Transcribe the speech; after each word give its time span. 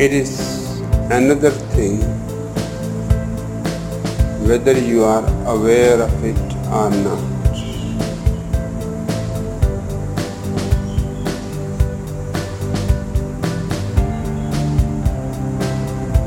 It 0.00 0.12
is 0.12 0.38
another 1.10 1.50
thing 1.50 1.98
whether 4.46 4.78
you 4.78 5.02
are 5.02 5.26
aware 5.44 6.00
of 6.00 6.24
it 6.24 6.38
or 6.70 6.88
not. 6.88 7.18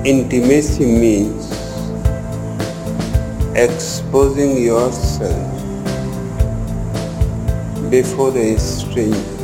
Intimacy 0.06 0.86
means 0.86 1.50
exposing 3.56 4.62
yourself 4.62 5.48
before 7.90 8.36
a 8.38 8.60
stranger. 8.60 9.41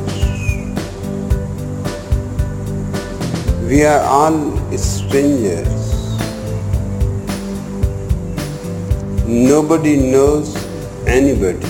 We 3.67 3.83
are 3.83 3.99
all 3.99 4.55
strangers. 4.77 5.67
Nobody 9.27 9.97
knows 9.97 10.55
anybody. 11.05 11.67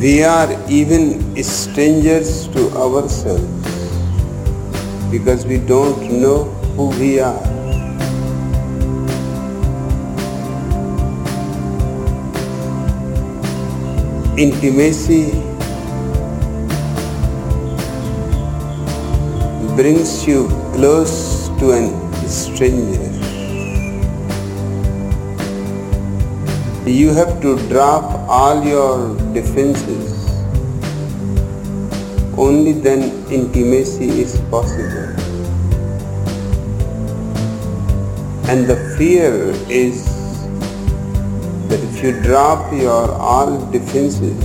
We 0.00 0.24
are 0.24 0.48
even 0.70 1.36
strangers 1.44 2.48
to 2.56 2.70
ourselves 2.78 3.44
because 5.10 5.44
we 5.44 5.58
don't 5.58 6.10
know 6.10 6.44
who 6.78 6.88
we 6.98 7.20
are. 7.20 7.44
Intimacy 14.38 15.47
brings 19.78 20.26
you 20.26 20.48
close 20.74 21.46
to 21.58 21.70
an 21.70 21.90
stranger. 22.28 23.04
You 26.84 27.12
have 27.18 27.40
to 27.42 27.52
drop 27.68 28.02
all 28.28 28.64
your 28.64 29.14
defenses. 29.34 30.16
Only 32.36 32.72
then 32.72 33.04
intimacy 33.30 34.08
is 34.22 34.40
possible. 34.50 35.14
And 38.50 38.66
the 38.66 38.78
fear 38.98 39.32
is 39.70 40.04
that 41.68 41.78
if 41.78 42.02
you 42.02 42.20
drop 42.22 42.72
your 42.72 43.12
all 43.12 43.64
defenses, 43.70 44.42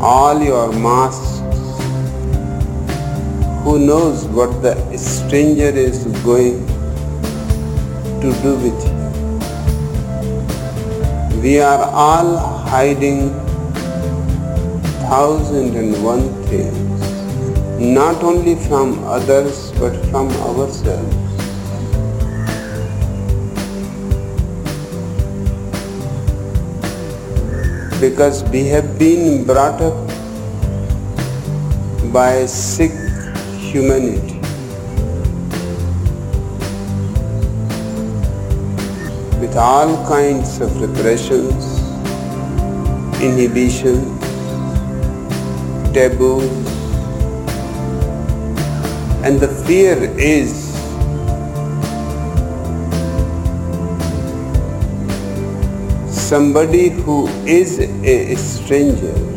all 0.00 0.42
your 0.42 0.72
masks, 0.72 1.35
who 3.66 3.78
knows 3.80 4.24
what 4.26 4.50
the 4.62 4.72
stranger 4.96 5.70
is 5.84 6.04
going 6.24 6.58
to 8.24 8.28
do 8.42 8.50
with 8.64 8.82
you. 8.86 8.92
We 11.40 11.54
are 11.58 11.82
all 12.02 12.36
hiding 12.72 13.30
thousand 15.08 15.74
and 15.80 16.04
one 16.04 16.28
things, 16.44 17.00
not 17.80 18.22
only 18.22 18.54
from 18.68 19.02
others 19.02 19.72
but 19.80 19.96
from 20.10 20.30
ourselves. 20.50 21.16
because 27.98 28.44
we 28.50 28.66
have 28.66 28.98
been 28.98 29.42
brought 29.46 29.80
up 29.80 29.96
by 32.12 32.44
sick 32.44 33.05
humanity. 33.76 34.40
With 39.40 39.54
all 39.54 39.92
kinds 40.08 40.60
of 40.60 40.80
repressions, 40.80 41.64
inhibition, 43.20 44.00
taboos, 45.92 46.48
and 49.26 49.38
the 49.38 49.48
fear 49.66 49.96
is 50.18 50.52
somebody 56.08 56.88
who 56.88 57.28
is 57.44 57.78
a 57.78 58.36
stranger. 58.36 59.35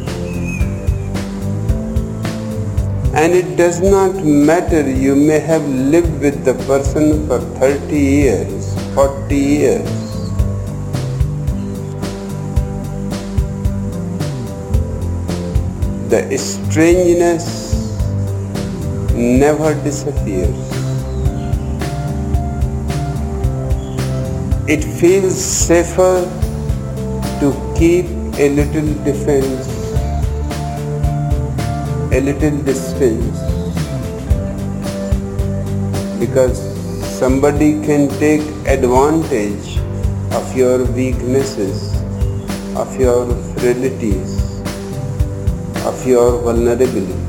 And 3.19 3.33
it 3.33 3.57
does 3.57 3.81
not 3.81 4.23
matter, 4.23 4.89
you 4.89 5.13
may 5.13 5.39
have 5.39 5.67
lived 5.67 6.21
with 6.21 6.45
the 6.45 6.53
person 6.67 7.27
for 7.27 7.39
30 7.59 7.99
years, 7.99 8.73
40 8.95 9.35
years. 9.35 9.89
The 16.09 16.37
strangeness 16.37 17.45
never 19.13 19.73
disappears. 19.83 20.61
It 24.69 24.81
feels 24.97 25.35
safer 25.35 26.23
to 27.41 27.73
keep 27.77 28.05
a 28.39 28.47
little 28.55 28.93
defense, 29.03 29.78
a 32.11 32.19
little 32.21 32.57
distance, 32.63 33.37
because 36.19 36.57
somebody 37.19 37.73
can 37.85 38.09
take 38.19 38.41
advantage 38.65 39.77
of 40.33 40.55
your 40.57 40.85
weaknesses, 40.85 41.93
of 42.75 42.99
your 42.99 43.25
frailties, 43.55 44.59
of 45.85 46.05
your 46.07 46.41
vulnerability. 46.41 47.28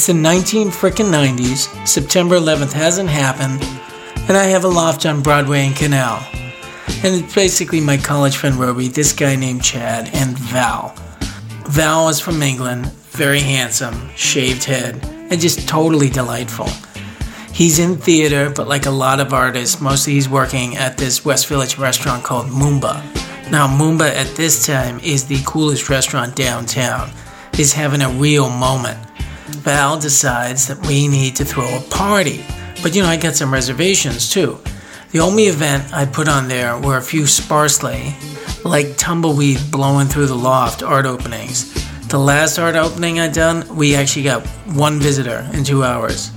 It's 0.00 0.06
the 0.06 0.14
19 0.14 0.68
frickin' 0.70 1.10
90s. 1.12 1.86
September 1.86 2.36
11th 2.36 2.72
hasn't 2.72 3.10
happened, 3.10 3.62
and 4.30 4.34
I 4.34 4.44
have 4.44 4.64
a 4.64 4.68
loft 4.68 5.04
on 5.04 5.20
Broadway 5.20 5.66
and 5.66 5.76
Canal. 5.76 6.26
And 7.04 7.22
it's 7.22 7.34
basically 7.34 7.82
my 7.82 7.98
college 7.98 8.38
friend 8.38 8.56
Roby, 8.56 8.88
this 8.88 9.12
guy 9.12 9.36
named 9.36 9.62
Chad, 9.62 10.08
and 10.14 10.38
Val. 10.38 10.94
Val 11.66 12.08
is 12.08 12.18
from 12.18 12.42
England, 12.42 12.90
very 13.10 13.40
handsome, 13.40 14.08
shaved 14.16 14.64
head, 14.64 15.04
and 15.04 15.38
just 15.38 15.68
totally 15.68 16.08
delightful. 16.08 16.70
He's 17.52 17.78
in 17.78 17.98
theater, 17.98 18.48
but 18.48 18.68
like 18.68 18.86
a 18.86 18.90
lot 18.90 19.20
of 19.20 19.34
artists, 19.34 19.82
mostly 19.82 20.14
he's 20.14 20.30
working 20.30 20.78
at 20.78 20.96
this 20.96 21.26
West 21.26 21.46
Village 21.46 21.76
restaurant 21.76 22.24
called 22.24 22.46
Moomba. 22.46 23.02
Now, 23.50 23.68
Moomba 23.68 24.08
at 24.08 24.34
this 24.34 24.64
time 24.64 24.98
is 25.00 25.26
the 25.26 25.42
coolest 25.44 25.90
restaurant 25.90 26.34
downtown. 26.34 27.10
He's 27.52 27.74
having 27.74 28.00
a 28.00 28.08
real 28.08 28.48
moment. 28.48 29.09
Val 29.58 29.98
decides 29.98 30.66
that 30.68 30.84
we 30.86 31.08
need 31.08 31.36
to 31.36 31.44
throw 31.44 31.76
a 31.76 31.80
party. 31.90 32.44
But 32.82 32.94
you 32.94 33.02
know, 33.02 33.08
I 33.08 33.16
got 33.16 33.36
some 33.36 33.52
reservations 33.52 34.30
too. 34.30 34.58
The 35.12 35.20
only 35.20 35.44
event 35.44 35.92
I 35.92 36.06
put 36.06 36.28
on 36.28 36.48
there 36.48 36.78
were 36.78 36.96
a 36.96 37.02
few 37.02 37.26
sparsely, 37.26 38.14
like 38.64 38.96
tumbleweed 38.96 39.58
blowing 39.70 40.06
through 40.06 40.26
the 40.26 40.34
loft 40.34 40.82
art 40.82 41.04
openings. 41.04 41.74
The 42.08 42.18
last 42.18 42.58
art 42.58 42.76
opening 42.76 43.20
I 43.20 43.28
done, 43.28 43.76
we 43.76 43.94
actually 43.94 44.22
got 44.22 44.46
one 44.74 44.98
visitor 44.98 45.48
in 45.52 45.64
two 45.64 45.84
hours. 45.84 46.30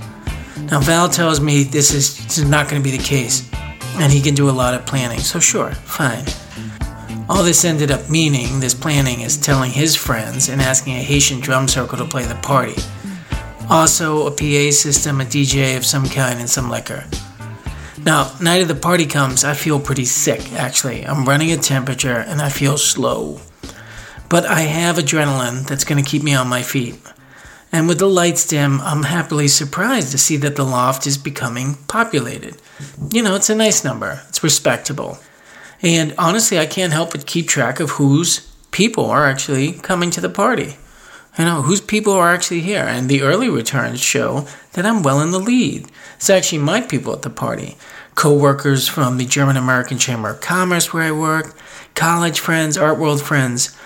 Now 0.70 0.80
Val 0.80 1.08
tells 1.08 1.40
me 1.40 1.62
this 1.62 1.92
is, 1.92 2.16
this 2.24 2.38
is 2.38 2.48
not 2.48 2.68
going 2.68 2.82
to 2.82 2.90
be 2.90 2.96
the 2.96 3.02
case, 3.02 3.48
and 3.98 4.12
he 4.12 4.20
can 4.20 4.34
do 4.34 4.50
a 4.50 4.52
lot 4.52 4.74
of 4.74 4.86
planning. 4.86 5.20
So 5.20 5.40
sure, 5.40 5.72
fine. 5.72 6.24
All 7.28 7.42
this 7.42 7.64
ended 7.64 7.90
up 7.90 8.10
meaning 8.10 8.60
this 8.60 8.74
planning 8.74 9.20
is 9.20 9.36
telling 9.36 9.70
his 9.70 9.96
friends 9.96 10.48
and 10.48 10.60
asking 10.60 10.94
a 10.94 11.02
Haitian 11.02 11.40
drum 11.40 11.68
circle 11.68 11.96
to 11.98 12.04
play 12.04 12.24
the 12.24 12.34
party. 12.36 12.74
Also, 13.70 14.26
a 14.26 14.30
PA 14.30 14.70
system, 14.70 15.20
a 15.20 15.24
DJ 15.24 15.76
of 15.76 15.86
some 15.86 16.08
kind, 16.08 16.38
and 16.38 16.48
some 16.48 16.70
liquor. 16.70 17.04
Now, 18.04 18.30
night 18.40 18.60
of 18.60 18.68
the 18.68 18.74
party 18.74 19.06
comes, 19.06 19.44
I 19.44 19.54
feel 19.54 19.80
pretty 19.80 20.04
sick, 20.04 20.52
actually. 20.52 21.06
I'm 21.06 21.24
running 21.24 21.50
a 21.52 21.56
temperature 21.56 22.18
and 22.18 22.42
I 22.42 22.50
feel 22.50 22.76
slow. 22.76 23.40
But 24.28 24.44
I 24.44 24.60
have 24.60 24.96
adrenaline 24.96 25.66
that's 25.66 25.84
going 25.84 26.02
to 26.02 26.08
keep 26.08 26.22
me 26.22 26.34
on 26.34 26.48
my 26.48 26.62
feet. 26.62 27.00
And 27.72 27.88
with 27.88 27.98
the 27.98 28.08
lights 28.08 28.46
dim, 28.46 28.80
I'm 28.82 29.04
happily 29.04 29.48
surprised 29.48 30.12
to 30.12 30.18
see 30.18 30.36
that 30.38 30.54
the 30.54 30.64
loft 30.64 31.06
is 31.06 31.16
becoming 31.16 31.76
populated. 31.88 32.60
You 33.10 33.22
know, 33.22 33.34
it's 33.34 33.50
a 33.50 33.54
nice 33.54 33.82
number, 33.82 34.20
it's 34.28 34.44
respectable. 34.44 35.18
And 35.80 36.14
honestly, 36.18 36.58
I 36.58 36.66
can't 36.66 36.92
help 36.92 37.12
but 37.12 37.26
keep 37.26 37.48
track 37.48 37.80
of 37.80 37.90
whose 37.92 38.40
people 38.70 39.06
are 39.06 39.26
actually 39.26 39.72
coming 39.72 40.10
to 40.10 40.20
the 40.20 40.28
party. 40.28 40.76
You 41.38 41.44
know, 41.44 41.62
whose 41.62 41.80
people 41.80 42.12
are 42.12 42.32
actually 42.32 42.60
here. 42.60 42.84
And 42.84 43.08
the 43.08 43.22
early 43.22 43.48
returns 43.48 44.00
show 44.00 44.46
that 44.72 44.86
I'm 44.86 45.02
well 45.02 45.20
in 45.20 45.30
the 45.30 45.40
lead. 45.40 45.90
It's 46.16 46.30
actually 46.30 46.58
my 46.58 46.80
people 46.80 47.12
at 47.12 47.22
the 47.22 47.30
party. 47.30 47.76
Co 48.14 48.32
workers 48.32 48.86
from 48.88 49.16
the 49.16 49.24
German 49.24 49.56
American 49.56 49.98
Chamber 49.98 50.30
of 50.30 50.40
Commerce 50.40 50.92
where 50.92 51.02
I 51.02 51.12
work, 51.12 51.56
college 51.94 52.38
friends, 52.38 52.78
art 52.78 52.98
world 52.98 53.20
friends. 53.20 53.76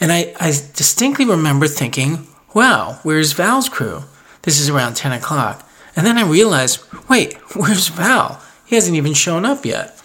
And 0.00 0.10
I, 0.10 0.34
I 0.40 0.48
distinctly 0.48 1.26
remember 1.26 1.66
thinking, 1.66 2.26
wow, 2.54 2.98
where's 3.02 3.32
Val's 3.32 3.68
crew? 3.68 4.04
This 4.42 4.58
is 4.58 4.70
around 4.70 4.94
10 4.94 5.12
o'clock. 5.12 5.68
And 5.96 6.06
then 6.06 6.16
I 6.18 6.28
realized, 6.28 6.82
wait, 7.08 7.34
where's 7.54 7.88
Val? 7.88 8.42
He 8.64 8.74
hasn't 8.76 8.96
even 8.96 9.12
shown 9.12 9.44
up 9.44 9.66
yet. 9.66 10.00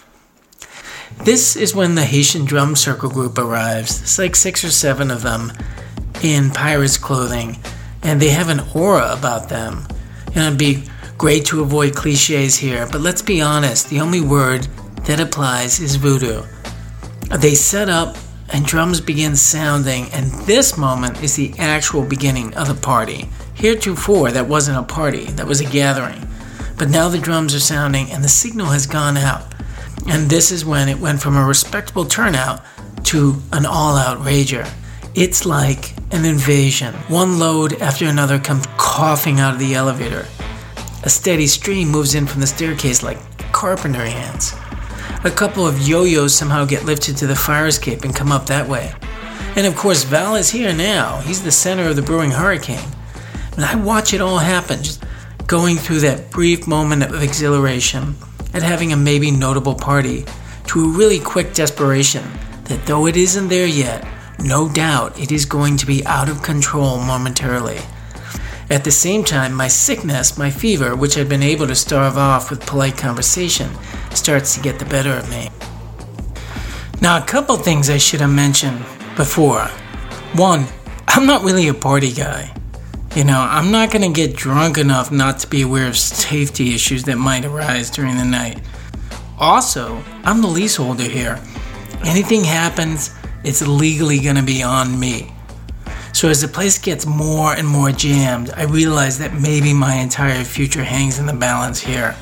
This 1.24 1.56
is 1.56 1.74
when 1.74 1.94
the 1.94 2.04
Haitian 2.04 2.44
drum 2.44 2.76
circle 2.76 3.10
group 3.10 3.36
arrives. 3.36 4.00
It's 4.00 4.18
like 4.18 4.36
six 4.36 4.64
or 4.64 4.70
seven 4.70 5.10
of 5.10 5.22
them 5.22 5.52
in 6.22 6.50
pirates' 6.50 6.98
clothing, 6.98 7.58
and 8.02 8.20
they 8.20 8.30
have 8.30 8.48
an 8.48 8.60
aura 8.74 9.12
about 9.12 9.48
them. 9.48 9.86
And 10.28 10.38
it'd 10.38 10.58
be 10.58 10.84
great 11.18 11.44
to 11.46 11.62
avoid 11.62 11.94
cliches 11.94 12.56
here, 12.56 12.88
but 12.90 13.00
let's 13.00 13.22
be 13.22 13.40
honest 13.40 13.90
the 13.90 14.00
only 14.00 14.20
word 14.20 14.66
that 15.04 15.20
applies 15.20 15.80
is 15.80 15.96
voodoo. 15.96 16.42
They 17.38 17.54
set 17.54 17.88
up 17.88 18.16
and 18.52 18.64
drums 18.64 19.00
begin 19.00 19.36
sounding, 19.36 20.06
and 20.12 20.30
this 20.46 20.76
moment 20.76 21.22
is 21.22 21.36
the 21.36 21.54
actual 21.58 22.04
beginning 22.04 22.54
of 22.54 22.68
the 22.68 22.74
party. 22.74 23.28
Heretofore, 23.54 24.32
that 24.32 24.48
wasn't 24.48 24.78
a 24.78 24.82
party, 24.82 25.26
that 25.32 25.46
was 25.46 25.60
a 25.60 25.64
gathering. 25.64 26.26
But 26.76 26.88
now 26.88 27.08
the 27.08 27.18
drums 27.18 27.54
are 27.54 27.60
sounding 27.60 28.10
and 28.10 28.24
the 28.24 28.28
signal 28.28 28.66
has 28.66 28.86
gone 28.86 29.16
out. 29.16 29.44
And 30.08 30.30
this 30.30 30.50
is 30.50 30.64
when 30.64 30.88
it 30.88 30.98
went 30.98 31.20
from 31.20 31.36
a 31.36 31.44
respectable 31.44 32.06
turnout 32.06 32.64
to 33.04 33.36
an 33.52 33.66
all 33.66 33.96
out 33.96 34.18
rager. 34.20 34.68
It's 35.14 35.44
like 35.44 35.92
an 36.12 36.24
invasion. 36.24 36.94
One 37.08 37.40
load 37.40 37.82
after 37.82 38.06
another 38.06 38.38
comes 38.38 38.64
coughing 38.76 39.40
out 39.40 39.54
of 39.54 39.58
the 39.58 39.74
elevator. 39.74 40.24
A 41.02 41.10
steady 41.10 41.48
stream 41.48 41.88
moves 41.88 42.14
in 42.14 42.28
from 42.28 42.40
the 42.40 42.46
staircase 42.46 43.02
like 43.02 43.18
carpenter 43.52 44.02
ants. 44.02 44.54
A 45.24 45.30
couple 45.30 45.66
of 45.66 45.88
yo 45.88 46.04
yos 46.04 46.32
somehow 46.32 46.64
get 46.64 46.84
lifted 46.84 47.16
to 47.16 47.26
the 47.26 47.34
fire 47.34 47.66
escape 47.66 48.04
and 48.04 48.14
come 48.14 48.30
up 48.30 48.46
that 48.46 48.68
way. 48.68 48.94
And 49.56 49.66
of 49.66 49.74
course, 49.74 50.04
Val 50.04 50.36
is 50.36 50.48
here 50.48 50.72
now. 50.72 51.18
He's 51.22 51.42
the 51.42 51.50
center 51.50 51.88
of 51.88 51.96
the 51.96 52.02
brewing 52.02 52.30
hurricane. 52.30 52.88
And 53.56 53.64
I 53.64 53.74
watch 53.74 54.14
it 54.14 54.20
all 54.20 54.38
happen, 54.38 54.80
just 54.80 55.02
going 55.48 55.76
through 55.76 56.00
that 56.00 56.30
brief 56.30 56.68
moment 56.68 57.02
of 57.02 57.20
exhilaration 57.20 58.14
at 58.54 58.62
having 58.62 58.92
a 58.92 58.96
maybe 58.96 59.32
notable 59.32 59.74
party 59.74 60.24
to 60.68 60.84
a 60.84 60.88
really 60.88 61.18
quick 61.18 61.52
desperation 61.52 62.22
that 62.64 62.86
though 62.86 63.08
it 63.08 63.16
isn't 63.16 63.48
there 63.48 63.66
yet, 63.66 64.06
no 64.42 64.68
doubt 64.68 65.18
it 65.18 65.32
is 65.32 65.44
going 65.44 65.76
to 65.78 65.86
be 65.86 66.04
out 66.06 66.28
of 66.28 66.42
control 66.42 66.98
momentarily. 66.98 67.78
At 68.70 68.84
the 68.84 68.90
same 68.90 69.24
time, 69.24 69.52
my 69.52 69.68
sickness, 69.68 70.38
my 70.38 70.50
fever, 70.50 70.94
which 70.94 71.18
I'd 71.18 71.28
been 71.28 71.42
able 71.42 71.66
to 71.66 71.74
starve 71.74 72.16
off 72.16 72.50
with 72.50 72.66
polite 72.66 72.96
conversation, 72.96 73.68
starts 74.14 74.54
to 74.54 74.60
get 74.60 74.78
the 74.78 74.84
better 74.84 75.12
of 75.12 75.28
me. 75.28 75.50
Now, 77.02 77.20
a 77.20 77.26
couple 77.26 77.56
things 77.56 77.90
I 77.90 77.98
should 77.98 78.20
have 78.20 78.30
mentioned 78.30 78.78
before. 79.16 79.64
One, 80.34 80.66
I'm 81.08 81.26
not 81.26 81.42
really 81.42 81.66
a 81.68 81.74
party 81.74 82.12
guy. 82.12 82.54
You 83.16 83.24
know, 83.24 83.40
I'm 83.40 83.72
not 83.72 83.90
going 83.90 84.02
to 84.02 84.14
get 84.14 84.36
drunk 84.36 84.78
enough 84.78 85.10
not 85.10 85.40
to 85.40 85.48
be 85.48 85.62
aware 85.62 85.88
of 85.88 85.96
safety 85.98 86.72
issues 86.72 87.02
that 87.04 87.16
might 87.16 87.44
arise 87.44 87.90
during 87.90 88.16
the 88.16 88.24
night. 88.24 88.60
Also, 89.36 90.00
I'm 90.22 90.42
the 90.42 90.46
leaseholder 90.46 91.02
here. 91.02 91.40
Anything 92.04 92.44
happens, 92.44 93.12
it's 93.44 93.66
legally 93.66 94.18
going 94.20 94.36
to 94.36 94.42
be 94.42 94.62
on 94.62 94.98
me. 94.98 95.32
So 96.12 96.28
as 96.28 96.42
the 96.42 96.48
place 96.48 96.78
gets 96.78 97.06
more 97.06 97.54
and 97.54 97.66
more 97.66 97.92
jammed, 97.92 98.50
I 98.56 98.64
realize 98.64 99.18
that 99.18 99.34
maybe 99.34 99.72
my 99.72 99.94
entire 99.94 100.44
future 100.44 100.84
hangs 100.84 101.18
in 101.18 101.26
the 101.26 101.32
balance 101.32 101.80
here. 101.80 102.14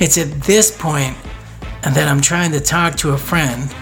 It's 0.00 0.18
at 0.18 0.42
this 0.42 0.76
point 0.76 1.16
that 1.82 2.08
I'm 2.08 2.20
trying 2.20 2.52
to 2.52 2.60
talk 2.60 2.96
to 2.96 3.10
a 3.10 3.18
friend, 3.18 3.72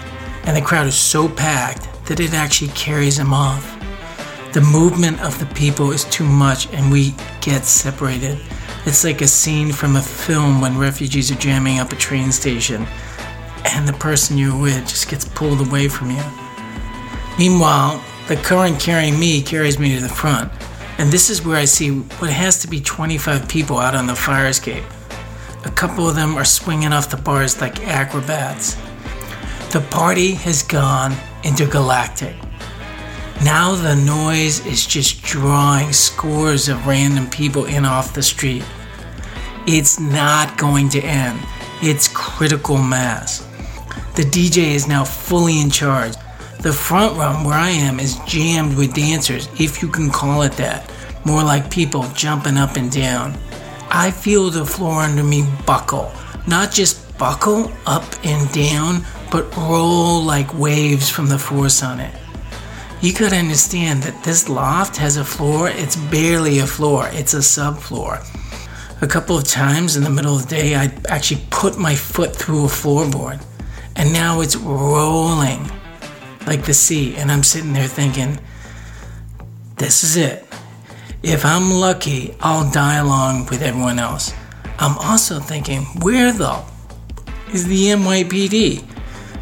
and 0.43 0.55
the 0.55 0.61
crowd 0.61 0.87
is 0.87 0.95
so 0.95 1.27
packed 1.27 1.87
that 2.05 2.19
it 2.19 2.33
actually 2.33 2.71
carries 2.71 3.17
him 3.19 3.33
off. 3.33 3.75
The 4.53 4.61
movement 4.61 5.21
of 5.21 5.37
the 5.39 5.45
people 5.53 5.91
is 5.91 6.05
too 6.05 6.25
much 6.25 6.73
and 6.73 6.91
we 6.91 7.13
get 7.41 7.65
separated. 7.65 8.39
It's 8.85 9.03
like 9.03 9.21
a 9.21 9.27
scene 9.27 9.71
from 9.71 9.95
a 9.95 10.01
film 10.01 10.61
when 10.61 10.77
refugees 10.77 11.31
are 11.31 11.35
jamming 11.35 11.79
up 11.79 11.91
a 11.91 11.95
train 11.95 12.31
station 12.31 12.87
and 13.65 13.87
the 13.87 13.93
person 13.93 14.37
you're 14.37 14.59
with 14.59 14.87
just 14.87 15.09
gets 15.09 15.25
pulled 15.25 15.65
away 15.65 15.87
from 15.87 16.11
you. 16.11 16.23
Meanwhile, 17.37 18.03
the 18.27 18.35
current 18.35 18.79
carrying 18.79 19.19
me 19.19 19.41
carries 19.41 19.79
me 19.79 19.95
to 19.95 20.01
the 20.01 20.09
front, 20.09 20.51
and 20.97 21.11
this 21.11 21.29
is 21.29 21.45
where 21.45 21.57
I 21.57 21.65
see 21.65 21.89
what 21.89 22.29
has 22.29 22.61
to 22.61 22.67
be 22.67 22.79
25 22.79 23.47
people 23.47 23.77
out 23.77 23.95
on 23.95 24.07
the 24.07 24.15
fire 24.15 24.47
escape. 24.47 24.83
A 25.65 25.71
couple 25.71 26.07
of 26.07 26.15
them 26.15 26.35
are 26.35 26.45
swinging 26.45 26.93
off 26.93 27.09
the 27.09 27.17
bars 27.17 27.59
like 27.59 27.85
acrobats. 27.87 28.75
The 29.71 29.85
party 29.89 30.33
has 30.33 30.63
gone 30.63 31.15
intergalactic. 31.43 32.35
Now 33.43 33.75
the 33.75 33.95
noise 33.95 34.65
is 34.65 34.85
just 34.85 35.23
drawing 35.23 35.93
scores 35.93 36.69
of 36.69 36.85
random 36.85 37.29
people 37.29 37.65
in 37.65 37.85
off 37.85 38.13
the 38.13 38.21
street. 38.21 38.63
It's 39.65 39.99
not 39.99 40.57
going 40.57 40.89
to 40.89 41.01
end. 41.01 41.39
It's 41.81 42.07
critical 42.07 42.77
mass. 42.77 43.48
The 44.19 44.25
DJ 44.25 44.75
is 44.75 44.85
now 44.85 45.05
fully 45.05 45.61
in 45.61 45.69
charge. 45.69 46.11
The 46.59 46.73
front 46.73 47.17
room 47.17 47.45
where 47.45 47.57
I 47.57 47.69
am 47.69 48.01
is 48.01 48.19
jammed 48.27 48.75
with 48.75 48.93
dancers, 48.93 49.47
if 49.57 49.81
you 49.81 49.87
can 49.87 50.09
call 50.09 50.41
it 50.41 50.51
that. 50.57 50.91
More 51.23 51.41
like 51.41 51.71
people 51.71 52.03
jumping 52.13 52.57
up 52.57 52.75
and 52.75 52.91
down. 52.91 53.37
I 53.89 54.11
feel 54.11 54.49
the 54.49 54.65
floor 54.65 55.03
under 55.03 55.23
me 55.23 55.47
buckle. 55.65 56.11
Not 56.47 56.73
just 56.73 57.17
buckle 57.17 57.71
up 57.85 58.03
and 58.25 58.51
down, 58.51 59.05
but 59.31 59.55
roll 59.55 60.21
like 60.21 60.53
waves 60.53 61.09
from 61.09 61.29
the 61.29 61.39
force 61.39 61.81
on 61.81 62.01
it 62.01 62.13
you 63.01 63.13
gotta 63.13 63.37
understand 63.37 64.03
that 64.03 64.25
this 64.25 64.49
loft 64.49 64.97
has 64.97 65.15
a 65.15 65.23
floor. 65.23 65.69
It's 65.69 65.95
barely 65.95 66.59
a 66.59 66.67
floor, 66.67 67.07
it's 67.13 67.33
a 67.33 67.37
subfloor. 67.37 68.19
A 69.01 69.07
couple 69.07 69.37
of 69.37 69.45
times 69.45 69.95
in 69.95 70.03
the 70.03 70.09
middle 70.09 70.35
of 70.35 70.49
the 70.49 70.55
day, 70.57 70.75
I 70.75 70.91
actually 71.07 71.41
put 71.49 71.77
my 71.77 71.95
foot 71.95 72.35
through 72.35 72.65
a 72.65 72.67
floorboard, 72.67 73.41
and 73.99 74.13
now 74.13 74.39
it's 74.39 74.55
rolling 74.55 75.69
like 76.47 76.63
the 76.63 76.73
sea. 76.73 77.17
And 77.17 77.29
I'm 77.29 77.43
sitting 77.43 77.73
there 77.73 77.87
thinking, 77.87 78.39
this 79.75 80.05
is 80.05 80.15
it. 80.15 80.47
If 81.21 81.43
I'm 81.45 81.69
lucky, 81.69 82.33
I'll 82.39 82.71
die 82.71 82.95
along 82.95 83.47
with 83.47 83.61
everyone 83.61 83.99
else. 83.99 84.33
I'm 84.79 84.97
also 84.97 85.41
thinking, 85.41 85.81
where 86.01 86.31
the 86.31 86.63
is 87.53 87.67
the 87.67 87.87
NYPD? 87.87 88.85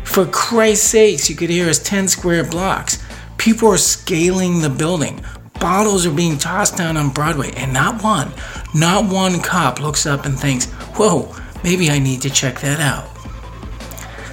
For 0.03 0.25
Christ's 0.25 0.87
sakes, 0.87 1.29
you 1.29 1.35
could 1.35 1.51
hear 1.51 1.69
us 1.69 1.77
10 1.77 2.07
square 2.07 2.43
blocks. 2.43 3.03
People 3.37 3.69
are 3.69 3.77
scaling 3.77 4.61
the 4.61 4.69
building, 4.71 5.23
bottles 5.59 6.07
are 6.07 6.11
being 6.11 6.39
tossed 6.39 6.77
down 6.77 6.97
on 6.97 7.09
Broadway, 7.11 7.51
and 7.57 7.71
not 7.71 8.01
one, 8.01 8.31
not 8.73 9.05
one 9.05 9.39
cop 9.39 9.79
looks 9.79 10.07
up 10.07 10.25
and 10.25 10.39
thinks, 10.39 10.65
whoa, 10.95 11.35
maybe 11.63 11.91
I 11.91 11.99
need 11.99 12.21
to 12.23 12.31
check 12.31 12.59
that 12.61 12.79
out. 12.79 13.16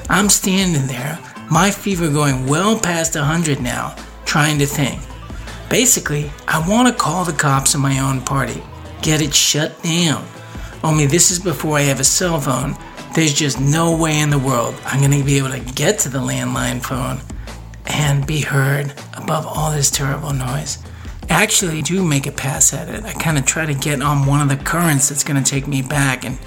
I'm 0.09 0.29
standing 0.29 0.87
there, 0.87 1.19
my 1.51 1.71
fever 1.71 2.11
going 2.11 2.47
well 2.47 2.79
past 2.79 3.15
100 3.15 3.61
now, 3.61 3.97
trying 4.25 4.59
to 4.59 4.67
think. 4.67 5.01
Basically, 5.69 6.31
I 6.47 6.67
want 6.69 6.89
to 6.89 6.95
call 6.95 7.25
the 7.25 7.33
cops 7.33 7.75
on 7.75 7.81
my 7.81 7.99
own 7.99 8.21
party, 8.21 8.63
get 9.03 9.23
it 9.23 9.35
shut 9.35 9.83
down. 9.83 10.25
Only 10.83 11.07
this 11.07 11.31
is 11.31 11.39
before 11.39 11.79
I 11.79 11.83
have 11.83 12.01
a 12.01 12.05
cell 12.05 12.39
phone. 12.41 12.77
There's 13.15 13.33
just 13.33 13.61
no 13.61 13.97
way 13.97 14.21
in 14.21 14.31
the 14.31 14.39
world 14.39 14.75
I'm 14.85 15.01
going 15.01 15.19
to 15.19 15.25
be 15.25 15.39
able 15.39 15.51
to 15.51 15.61
get 15.61 15.99
to 16.01 16.09
the 16.09 16.19
landline 16.19 16.83
phone 16.83 17.21
and 17.87 18.27
be 18.27 18.41
heard 18.41 18.93
above 19.15 19.47
all 19.47 19.71
this 19.71 19.91
terrible 19.91 20.33
noise. 20.33 20.79
Actually, 21.31 21.79
I 21.79 21.81
do 21.81 22.05
make 22.05 22.27
a 22.27 22.33
pass 22.33 22.75
at 22.75 22.89
it. 22.89 23.05
I 23.05 23.13
kind 23.15 23.39
of 23.39 23.47
try 23.47 23.67
to 23.67 23.75
get 23.75 24.03
on 24.03 24.27
one 24.27 24.41
of 24.41 24.49
the 24.49 24.63
currents 24.63 25.09
that's 25.09 25.25
going 25.25 25.43
to 25.43 25.51
take 25.51 25.67
me 25.67 25.81
back, 25.81 26.25
and 26.25 26.39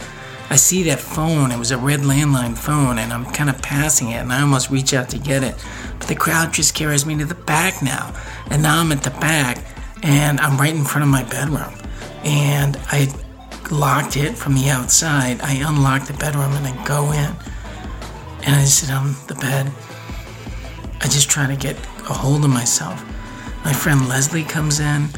I 0.50 0.56
see 0.56 0.84
that 0.84 1.00
phone. 1.00 1.52
It 1.52 1.60
was 1.60 1.72
a 1.72 1.78
red 1.78 2.02
landline 2.02 2.58
phone, 2.58 3.00
and 3.00 3.12
I'm 3.12 3.26
kind 3.26 3.50
of 3.50 3.62
passing 3.62 4.10
it, 4.10 4.18
and 4.18 4.32
I 4.32 4.42
almost 4.42 4.70
reach 4.70 4.94
out 4.94 5.10
to 5.10 5.20
get 5.20 5.44
it. 5.44 5.56
But 6.00 6.08
the 6.08 6.16
crowd 6.16 6.54
just 6.54 6.74
carries 6.74 7.06
me 7.06 7.18
to 7.18 7.26
the 7.26 7.36
back 7.36 7.82
now, 7.82 8.14
and 8.50 8.64
now 8.64 8.80
I'm 8.80 8.92
at 8.92 9.04
the 9.04 9.12
back, 9.12 9.64
and 10.04 10.40
I'm 10.40 10.58
right 10.58 10.74
in 10.74 10.86
front 10.86 11.04
of 11.04 11.10
my 11.10 11.24
bedroom. 11.24 11.74
And 12.24 12.78
I 12.88 13.14
locked 13.72 14.16
it 14.16 14.38
from 14.38 14.56
the 14.56 14.70
outside. 14.70 15.42
I 15.42 15.56
unlock 15.56 16.08
the 16.08 16.14
bedroom 16.14 16.54
and 16.54 16.66
I 16.66 16.86
go 16.86 17.12
in, 17.12 17.36
and 18.44 18.56
I 18.56 18.64
sit 18.64 18.92
on 18.92 19.16
the 19.28 19.36
bed. 19.36 19.72
I 21.02 21.08
just 21.08 21.30
try 21.30 21.48
to 21.48 21.56
get 21.56 21.76
a 22.10 22.14
hold 22.14 22.44
of 22.44 22.50
myself. 22.50 23.04
My 23.66 23.74
friend 23.74 24.08
Leslie 24.08 24.44
comes 24.44 24.80
in. 24.80 25.10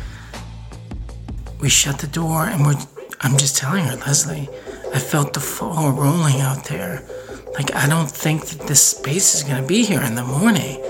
We 1.61 1.69
shut 1.69 1.99
the 1.99 2.07
door, 2.07 2.45
and 2.45 2.65
we're. 2.65 2.75
I'm 3.21 3.37
just 3.37 3.57
telling 3.57 3.85
her, 3.85 3.97
Leslie, 3.97 4.47
I 4.93 4.99
felt 4.99 5.33
the 5.33 5.39
floor 5.39 5.91
rolling 5.91 6.41
out 6.41 6.65
there. 6.65 7.03
Like, 7.53 7.75
I 7.75 7.87
don't 7.87 8.09
think 8.09 8.47
that 8.47 8.67
this 8.67 8.81
space 8.81 9.35
is 9.35 9.43
to 9.61 9.67
be 9.67 9.83
here 9.83 10.01
in 10.01 10.15
the 10.15 10.23
morning. 10.23 10.81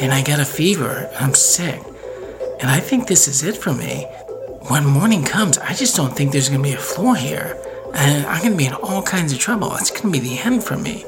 And 0.00 0.12
I 0.12 0.22
got 0.22 0.40
a 0.40 0.44
fever, 0.44 1.10
I'm 1.18 1.34
sick. 1.34 1.82
And 2.60 2.70
I 2.70 2.80
think 2.80 3.06
this 3.06 3.28
is 3.28 3.42
it 3.42 3.56
for 3.56 3.72
me. 3.72 4.04
When 4.68 4.86
morning 4.86 5.24
comes, 5.24 5.58
I 5.58 5.74
just 5.74 5.96
don't 5.96 6.16
think 6.16 6.32
there's 6.32 6.48
to 6.62 6.62
be 6.62 6.72
a 6.72 6.78
floor 6.78 7.16
here. 7.16 7.60
And 7.94 8.26
I'm 8.26 8.42
to 8.52 8.56
be 8.56 8.66
in 8.66 8.72
all 8.74 9.02
kinds 9.02 9.32
of 9.32 9.38
trouble. 9.38 9.74
It's 9.76 9.90
to 9.90 10.10
be 10.10 10.18
the 10.18 10.38
end 10.38 10.64
for 10.64 10.76
me. 10.76 11.04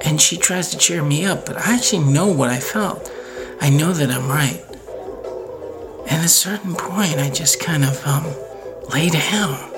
And 0.00 0.20
she 0.20 0.36
tries 0.36 0.70
to 0.70 0.78
cheer 0.78 1.02
me 1.02 1.24
up, 1.24 1.44
but 1.44 1.56
I 1.56 1.74
actually 1.74 2.04
know 2.10 2.26
what 2.26 2.50
I 2.50 2.58
felt. 2.60 3.12
I 3.60 3.68
know 3.68 3.92
that 3.92 4.10
I'm 4.10 4.28
right. 4.28 4.64
And 6.08 6.20
at 6.20 6.24
a 6.24 6.28
certain 6.28 6.74
point, 6.74 7.18
I 7.18 7.30
just 7.30 7.60
kind 7.60 7.84
of 7.84 8.06
um, 8.06 8.24
lay 8.90 9.10
down. 9.10 9.77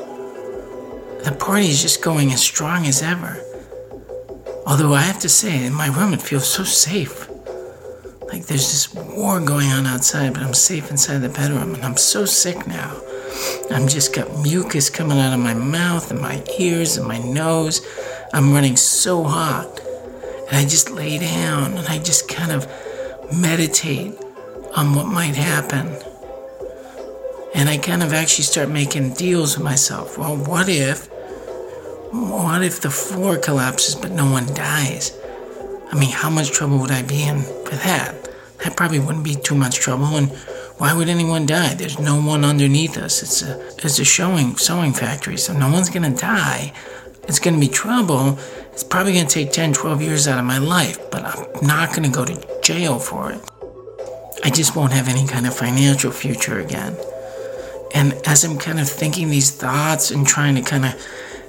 The 1.25 1.37
party 1.39 1.69
is 1.69 1.83
just 1.83 2.03
going 2.03 2.33
as 2.33 2.43
strong 2.43 2.87
as 2.87 3.03
ever. 3.03 3.43
Although 4.67 4.95
I 4.95 5.03
have 5.03 5.21
to 5.21 5.29
say, 5.29 5.65
in 5.65 5.73
my 5.75 5.89
room, 5.89 6.15
it 6.15 6.23
feels 6.23 6.49
so 6.49 6.65
safe. 6.65 7.29
Like 8.23 8.47
there's 8.47 8.71
this 8.71 8.95
war 8.95 9.41
going 9.41 9.71
on 9.71 9.87
outside, 9.87 10.33
but 10.33 10.43
I'm 10.43 10.55
safe 10.55 10.91
inside 10.91 11.19
the 11.19 11.29
bedroom, 11.29 11.75
and 11.75 11.85
I'm 11.85 11.97
so 11.97 12.25
sick 12.25 12.67
now. 12.67 13.01
I'm 13.71 13.87
just 13.87 14.15
got 14.15 14.43
mucus 14.43 14.89
coming 14.91 15.19
out 15.19 15.33
of 15.33 15.41
my 15.41 15.55
mouth 15.55 16.11
and 16.11 16.21
my 16.21 16.43
ears 16.59 16.97
and 16.97 17.07
my 17.07 17.19
nose. 17.19 17.81
I'm 18.33 18.53
running 18.53 18.77
so 18.77 19.25
hot. 19.25 19.81
And 20.49 20.57
I 20.57 20.63
just 20.63 20.91
lay 20.91 21.19
down 21.19 21.77
and 21.77 21.87
I 21.87 21.99
just 21.99 22.29
kind 22.29 22.51
of 22.51 22.67
meditate 23.33 24.15
on 24.75 24.95
what 24.95 25.07
might 25.07 25.37
happen. 25.37 25.97
And 27.61 27.69
I 27.69 27.77
kind 27.77 28.03
of 28.03 28.15
actually 28.15 28.45
start 28.45 28.71
making 28.71 29.13
deals 29.13 29.55
with 29.59 29.63
myself. 29.63 30.17
Well, 30.17 30.35
what 30.35 30.67
if, 30.71 31.09
what 32.11 32.63
if 32.63 32.81
the 32.81 32.89
floor 32.89 33.37
collapses 33.37 33.95
but 33.95 34.13
no 34.13 34.25
one 34.31 34.47
dies? 34.55 35.15
I 35.93 35.99
mean, 35.99 36.11
how 36.11 36.31
much 36.31 36.53
trouble 36.53 36.79
would 36.79 36.91
I 36.91 37.03
be 37.03 37.23
in 37.23 37.43
for 37.43 37.77
that? 37.77 38.15
That 38.65 38.79
probably 38.79 38.99
wouldn't 38.99 39.25
be 39.25 39.35
too 39.35 39.55
much 39.55 39.77
trouble. 39.79 40.07
And 40.07 40.31
why 40.79 40.95
would 40.95 41.11
anyone 41.11 41.45
die? 41.45 41.75
There's 41.75 41.99
no 41.99 42.19
one 42.19 42.47
underneath 42.47 42.97
us. 42.97 43.23
It's 43.23 43.43
a, 43.43 43.61
it's 43.77 43.99
a 43.99 44.07
showing, 44.07 44.57
sewing 44.57 44.95
factory, 44.95 45.37
so 45.37 45.53
no 45.53 45.71
one's 45.71 45.91
gonna 45.91 46.17
die. 46.17 46.73
It's 47.25 47.41
gonna 47.41 47.61
be 47.61 47.69
trouble. 47.69 48.39
It's 48.73 48.85
probably 48.85 49.13
gonna 49.13 49.29
take 49.29 49.53
10, 49.53 49.75
12 49.75 50.01
years 50.01 50.27
out 50.27 50.39
of 50.39 50.47
my 50.47 50.57
life, 50.57 51.11
but 51.11 51.25
I'm 51.27 51.67
not 51.67 51.95
gonna 51.95 52.09
go 52.09 52.25
to 52.25 52.61
jail 52.63 52.99
for 52.99 53.33
it. 53.33 53.41
I 54.43 54.49
just 54.49 54.75
won't 54.75 54.93
have 54.93 55.09
any 55.09 55.27
kind 55.27 55.47
of 55.47 55.55
financial 55.55 56.11
future 56.11 56.59
again. 56.59 56.97
And 57.95 58.13
as 58.27 58.45
I'm 58.45 58.59
kind 58.59 58.79
of 58.81 58.89
thinking 58.89 59.31
these 59.31 59.51
thoughts 59.51 60.11
and 60.11 60.27
trying 60.27 60.55
to 60.55 60.63
kind 60.63 60.85
of 60.85 60.95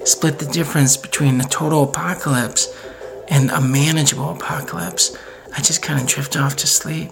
split 0.04 0.38
the 0.38 0.46
difference 0.46 0.96
between 0.96 1.40
a 1.40 1.44
total 1.44 1.84
apocalypse 1.84 2.68
and 3.28 3.50
a 3.50 3.60
manageable 3.60 4.30
apocalypse, 4.30 5.16
I 5.56 5.60
just 5.62 5.82
kind 5.82 6.00
of 6.00 6.06
drift 6.06 6.36
off 6.36 6.56
to 6.56 6.66
sleep. 6.66 7.10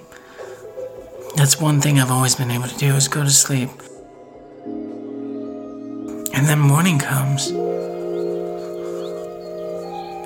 That's 1.37 1.60
one 1.60 1.80
thing 1.80 2.00
I've 2.00 2.10
always 2.10 2.34
been 2.34 2.50
able 2.50 2.66
to 2.66 2.78
do 2.78 2.94
is 2.94 3.06
go 3.06 3.22
to 3.22 3.30
sleep. 3.30 3.70
And 6.32 6.46
then 6.46 6.58
morning 6.58 6.99
comes. 6.99 7.52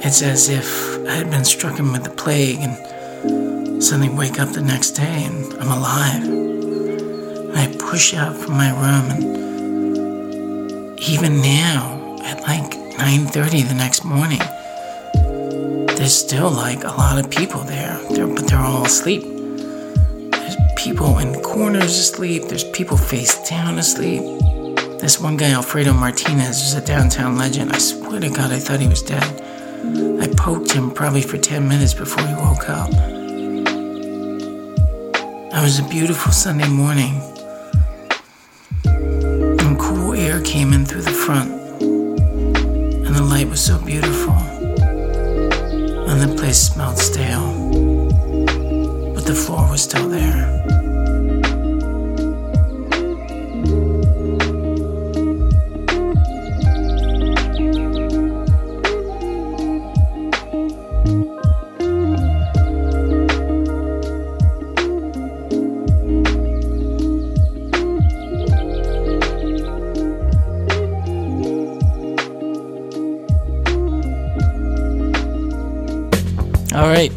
It's 0.04 0.23
as 0.23 0.49
if 0.49 0.99
I 1.06 1.12
had 1.12 1.30
been 1.30 1.44
stricken 1.44 1.92
with 1.92 2.04
the 2.04 2.11
plague 2.11 2.58
and 2.61 3.82
suddenly 3.82 4.11
wake 4.11 4.38
up 4.38 4.50
the 4.50 4.62
next 4.62 4.92
day 4.92 5.25
and 5.25 5.52
I'm 5.54 5.70
alive. 5.70 6.44
I 7.54 7.75
push 7.78 8.14
out 8.14 8.37
from 8.37 8.54
my 8.54 8.70
room 8.70 9.11
and 9.11 11.00
even 11.00 11.40
now 11.40 12.18
at 12.25 12.40
like 12.42 12.73
9:30 12.99 13.68
the 13.68 13.75
next 13.75 14.04
morning 14.04 14.40
there's 16.04 16.14
still 16.14 16.50
like 16.50 16.84
a 16.84 16.88
lot 16.88 17.18
of 17.18 17.30
people 17.30 17.61
there. 17.61 17.99
They're, 18.11 18.26
but 18.26 18.46
they're 18.46 18.58
all 18.58 18.84
asleep. 18.84 19.23
There's 19.23 20.56
people 20.76 21.18
in 21.18 21.40
corners 21.40 21.96
asleep. 21.99 22.42
There's 22.49 22.64
people 22.64 22.99
face 22.99 23.49
down 23.49 23.78
asleep. 23.78 24.20
This 25.00 25.18
one 25.18 25.38
guy 25.38 25.52
alfredo 25.52 25.94
martinez 25.94 26.61
is 26.61 26.75
a 26.75 26.84
downtown 26.84 27.38
legend. 27.38 27.73
I 27.73 27.78
swear 27.78 28.20
to 28.20 28.28
god 28.28 28.52
i 28.52 28.58
thought 28.58 28.80
he 28.80 28.87
was 28.87 29.00
dead. 29.00 29.23
I 30.20 30.26
poked 30.37 30.73
him 30.73 30.90
probably 30.90 31.23
for 31.23 31.38
10 31.38 31.66
minutes 31.66 31.94
before 31.94 32.26
he 32.26 32.34
woke 32.34 32.68
up. 32.68 32.90
It 35.52 35.62
was 35.62 35.78
a 35.78 35.88
beautiful 35.88 36.32
sunday 36.32 36.68
morning 36.68 37.18
came 40.45 40.73
in 40.73 40.85
through 40.85 41.03
the 41.03 41.11
front, 41.11 41.51
and 41.81 43.15
the 43.15 43.23
light 43.23 43.49
was 43.49 43.65
so 43.65 43.79
beautiful, 43.79 44.35
and 46.09 46.21
the 46.21 46.35
place 46.39 46.61
smelled 46.61 46.99
stale, 46.99 47.53
but 49.15 49.25
the 49.25 49.35
floor 49.35 49.69
was 49.71 49.83
still 49.83 50.09
there. 50.09 50.53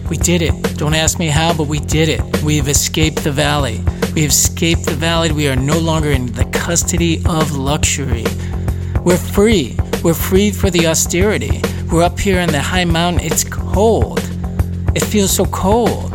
We 0.10 0.18
did 0.18 0.42
it. 0.42 0.78
Don't 0.78 0.94
ask 0.94 1.20
me 1.20 1.28
how, 1.28 1.54
but 1.54 1.68
we 1.68 1.80
did 1.80 2.10
it. 2.10 2.44
We 2.44 2.58
have 2.58 2.68
escaped 2.68 3.24
the 3.24 3.32
valley. 3.32 3.82
We 4.16 4.22
have 4.22 4.32
escaped 4.32 4.86
the 4.86 4.96
valley. 4.96 5.32
We 5.32 5.48
are 5.50 5.56
no 5.56 5.78
longer 5.78 6.12
in 6.12 6.28
the 6.28 6.46
custody 6.46 7.22
of 7.26 7.56
luxury. 7.56 8.26
We're 9.04 9.18
free. 9.18 9.78
We're 10.04 10.14
free 10.14 10.52
for 10.52 10.70
the 10.70 10.88
austerity. 10.88 11.62
We're 11.92 12.04
up 12.04 12.20
here 12.20 12.40
in 12.40 12.52
the 12.52 12.62
high 12.62 12.86
mountain. 12.86 13.26
It's 13.26 13.44
cold. 13.44 14.20
It 14.96 15.04
feels 15.04 15.32
so 15.32 15.46
cold. 15.46 16.12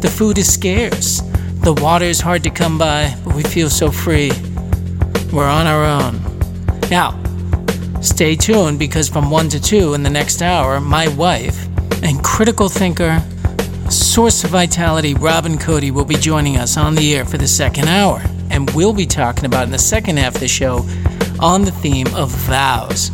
The 0.00 0.08
food 0.08 0.38
is 0.38 0.52
scarce. 0.52 1.20
The 1.62 1.74
water 1.74 2.04
is 2.04 2.20
hard 2.20 2.42
to 2.44 2.50
come 2.50 2.78
by, 2.78 3.14
but 3.24 3.34
we 3.34 3.42
feel 3.42 3.70
so 3.70 3.90
free. 3.90 4.32
We're 5.32 5.48
on 5.48 5.66
our 5.66 5.84
own. 5.84 6.20
Now, 6.90 7.20
stay 8.00 8.36
tuned 8.36 8.78
because 8.78 9.08
from 9.08 9.30
1 9.30 9.48
to 9.50 9.60
2 9.60 9.94
in 9.94 10.02
the 10.02 10.10
next 10.10 10.42
hour, 10.42 10.80
my 10.80 11.08
wife, 11.08 11.66
and 12.02 12.22
critical 12.22 12.68
thinker, 12.68 13.22
source 13.90 14.44
of 14.44 14.50
vitality, 14.50 15.14
Robin 15.14 15.58
Cody, 15.58 15.90
will 15.90 16.04
be 16.04 16.16
joining 16.16 16.56
us 16.56 16.76
on 16.76 16.94
the 16.94 17.14
air 17.14 17.24
for 17.24 17.38
the 17.38 17.48
second 17.48 17.88
hour. 17.88 18.22
And 18.50 18.70
we'll 18.70 18.92
be 18.92 19.06
talking 19.06 19.44
about 19.44 19.64
in 19.64 19.70
the 19.70 19.78
second 19.78 20.18
half 20.18 20.34
of 20.34 20.40
the 20.40 20.48
show 20.48 20.86
on 21.40 21.64
the 21.64 21.70
theme 21.70 22.06
of 22.14 22.30
vows. 22.30 23.10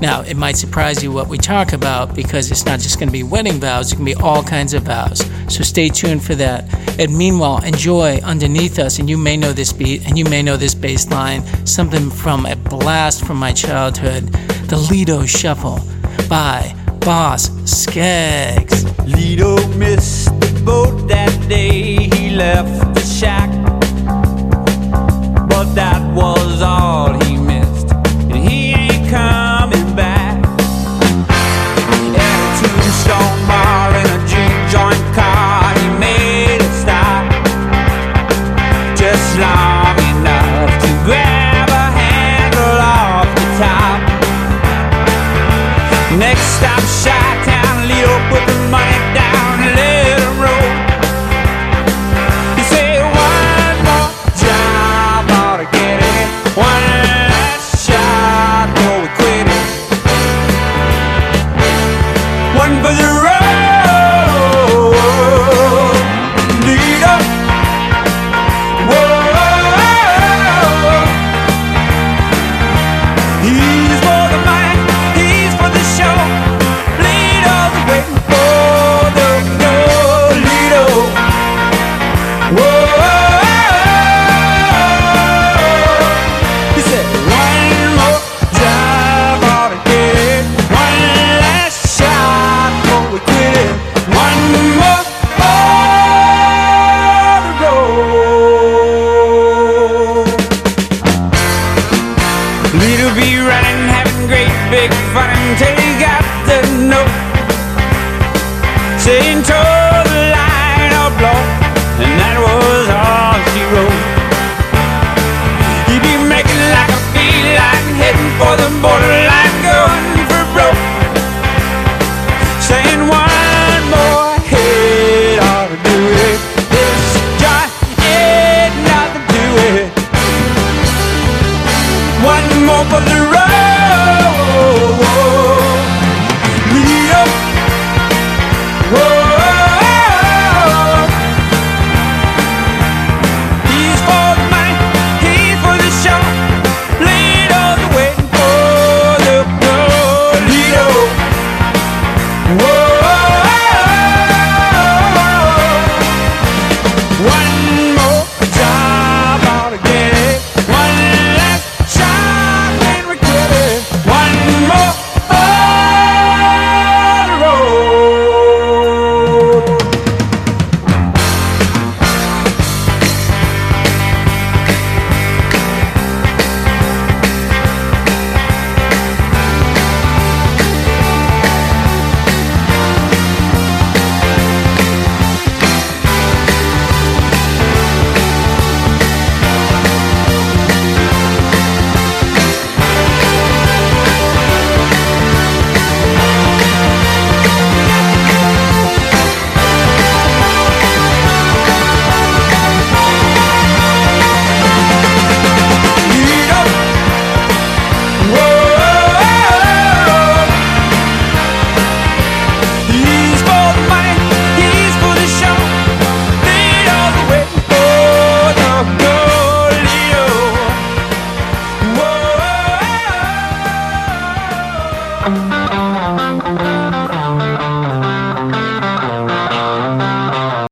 Now, 0.00 0.22
it 0.22 0.36
might 0.36 0.56
surprise 0.56 1.02
you 1.02 1.12
what 1.12 1.28
we 1.28 1.38
talk 1.38 1.72
about 1.72 2.14
because 2.14 2.50
it's 2.50 2.66
not 2.66 2.80
just 2.80 2.98
going 2.98 3.08
to 3.08 3.12
be 3.12 3.22
wedding 3.22 3.60
vows, 3.60 3.92
it 3.92 3.96
can 3.96 4.04
be 4.04 4.16
all 4.16 4.42
kinds 4.42 4.74
of 4.74 4.82
vows. 4.82 5.24
So 5.48 5.62
stay 5.62 5.88
tuned 5.88 6.24
for 6.24 6.34
that. 6.34 6.64
And 6.98 7.16
meanwhile, 7.16 7.62
enjoy 7.64 8.18
Underneath 8.24 8.78
Us, 8.78 8.98
and 8.98 9.08
you 9.08 9.16
may 9.16 9.36
know 9.36 9.52
this 9.52 9.72
beat 9.72 10.06
and 10.06 10.18
you 10.18 10.24
may 10.24 10.42
know 10.42 10.56
this 10.56 10.74
bass 10.74 11.08
line, 11.08 11.44
something 11.66 12.10
from 12.10 12.46
a 12.46 12.56
blast 12.56 13.24
from 13.24 13.36
my 13.36 13.52
childhood 13.52 14.32
the 14.72 14.78
Lido 14.90 15.26
Shuffle 15.26 15.80
by 16.30 16.74
Boz 17.00 17.50
Scaggs. 17.70 18.91
Lido 19.16 19.56
missed 19.76 20.28
the 20.40 20.62
boat 20.64 21.08
that 21.08 21.32
day, 21.48 22.08
he 22.14 22.30
left 22.30 22.94
the 22.94 23.00
shack. 23.00 23.50
But 25.48 25.74
that 25.74 26.02
was 26.14 26.62
all 26.62 27.12
he 27.24 27.31